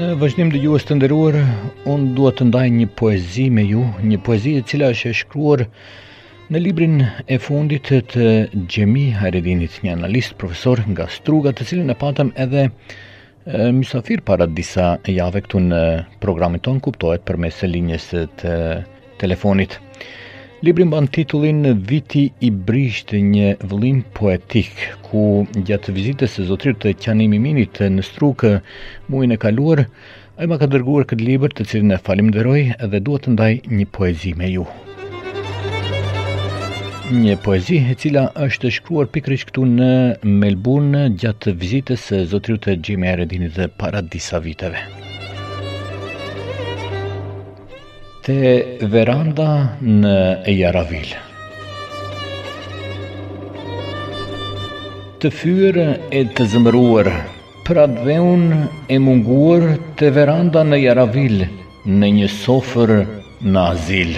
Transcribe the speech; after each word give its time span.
Në 0.00 0.06
vazhdim 0.16 0.48
dhe 0.52 0.58
ju 0.64 0.70
e 0.78 0.78
të 0.88 0.94
ndëruar, 0.96 1.34
unë 1.94 2.06
duhet 2.18 2.36
të 2.40 2.44
ndaj 2.50 2.68
një 2.76 2.84
poezi 2.98 3.42
me 3.56 3.64
ju, 3.68 3.80
një 4.10 4.18
poezi 4.28 4.54
e 4.56 4.62
cila 4.70 4.86
është 4.94 5.10
e 5.12 5.16
shkruar 5.18 5.62
në 6.54 6.62
librin 6.66 6.94
e 7.28 7.36
fundit 7.46 7.90
të 8.14 8.30
Gjemi 8.74 9.02
Harevinit, 9.18 9.74
një 9.84 9.92
analist, 9.98 10.38
profesor 10.40 10.80
nga 10.94 11.04
Struga, 11.16 11.52
të 11.58 11.66
cilin 11.72 11.92
e 11.94 11.98
patëm 12.04 12.30
edhe 12.46 12.64
misafir 13.82 14.24
para 14.30 14.48
disa 14.62 14.88
jave 15.18 15.44
këtu 15.44 15.60
në 15.66 15.82
programit 16.24 16.64
tonë, 16.68 16.80
kuptohet 16.88 17.28
për 17.28 17.42
mes 17.44 17.60
e 17.60 17.70
linjes 17.74 18.08
të 18.40 18.54
telefonit. 19.20 19.82
Libri 20.62 20.84
mban 20.84 21.06
titullin 21.06 21.64
Viti 21.88 22.26
i 22.44 22.50
Brisht 22.52 23.14
një 23.16 23.54
vëllim 23.70 24.02
poetik, 24.12 24.82
ku 25.06 25.22
gjatë 25.56 25.94
vizitës 25.96 26.34
së 26.36 26.44
zotrit 26.50 26.76
të 26.82 26.92
Qanimi 27.00 27.38
Minit 27.40 27.80
në 27.94 28.04
Struk 28.04 28.44
muin 29.08 29.32
e 29.32 29.38
kaluar, 29.40 29.86
ai 30.36 30.50
më 30.52 30.60
ka 30.60 30.68
dërguar 30.74 31.08
këtë 31.08 31.28
libër 31.30 31.56
të 31.56 31.64
cilin 31.72 31.96
e 31.96 31.98
falënderoj 32.10 32.60
dhe 32.92 33.00
dua 33.08 33.22
të 33.24 33.32
ndaj 33.38 33.50
një 33.72 33.88
poezi 33.98 34.34
me 34.42 34.52
ju. 34.52 34.66
Një 37.24 37.40
poezi 37.48 37.80
e 37.80 37.96
cila 38.04 38.28
është 38.48 38.74
shkruar 38.76 39.08
pikrish 39.16 39.48
këtu 39.48 39.64
në 39.78 39.90
Melbourne 40.44 41.06
gjatë 41.24 41.56
vizitës 41.64 42.04
së 42.12 42.20
zotrit 42.36 42.68
të 42.68 42.76
Jimmy 42.84 43.16
Redini 43.22 43.48
dhe 43.56 43.72
para 43.80 44.04
disa 44.16 44.38
viteve. 44.44 44.84
te 48.26 48.76
veranda 48.92 49.50
në 49.80 50.16
Jaravil. 50.52 51.12
Të 55.22 55.30
fyrë 55.32 55.86
e 56.16 56.22
të 56.36 56.46
zëmëruar, 56.52 57.08
pra 57.64 57.86
dheun 57.94 58.44
e 58.92 58.98
munguar 59.00 59.64
te 60.00 60.10
veranda 60.16 60.62
në 60.68 60.82
Jaravil, 60.82 61.46
në 62.02 62.12
një 62.18 62.28
sofër 62.34 62.92
në 63.40 63.64
azil. 63.70 64.12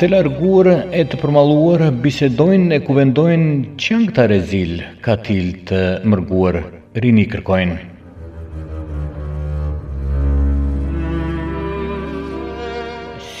Të 0.00 0.08
larguar 0.08 0.70
e 0.96 1.04
të 1.04 1.18
përmaluar, 1.20 1.84
bisedojnë 2.00 2.78
e 2.78 2.80
kuvendojnë 2.88 3.76
që 3.76 3.98
në 4.02 4.08
këta 4.08 4.28
rezil, 4.32 4.76
katil 5.04 5.52
të 5.68 5.84
mërguar, 6.08 6.62
rini 6.96 7.28
kërkojnë. 7.28 7.80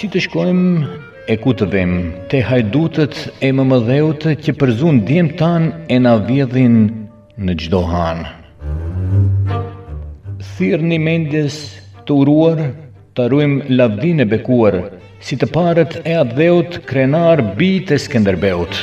si 0.00 0.08
të 0.08 0.20
shkojmë 0.24 0.92
e 1.28 1.34
ku 1.42 1.52
të 1.58 1.66
vem, 1.74 1.90
te 2.32 2.38
hajdutët 2.48 3.16
e 3.44 3.50
më 3.52 3.64
më 3.70 4.34
që 4.44 4.52
përzun 4.60 5.02
djem 5.08 5.28
tan 5.40 5.66
e 5.94 5.98
na 6.00 6.14
vjedhin 6.28 6.78
në 7.44 7.52
gjdo 7.60 7.82
hanë. 7.90 8.30
Thirë 10.56 10.88
një 10.92 10.98
mendjes 11.06 11.58
të 12.06 12.16
uruar, 12.22 12.62
të 13.14 13.28
ruim 13.32 13.58
lavdin 13.76 14.24
e 14.24 14.26
bekuar, 14.32 14.78
si 15.24 15.36
të 15.36 15.50
parët 15.54 16.00
e 16.08 16.16
atë 16.22 16.80
krenar 16.88 17.44
bitë 17.60 17.92
e 17.98 18.02
skenderbeut. 18.06 18.80